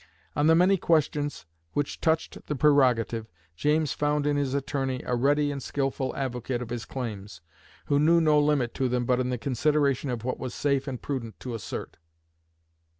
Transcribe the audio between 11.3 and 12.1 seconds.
to assert.